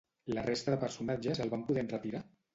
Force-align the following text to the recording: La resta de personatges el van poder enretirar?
La 0.35 0.43
resta 0.47 0.73
de 0.75 0.79
personatges 0.85 1.43
el 1.47 1.53
van 1.53 1.69
poder 1.69 1.85
enretirar? 1.87 2.25